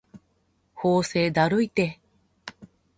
[0.73, 1.99] 法政だるいて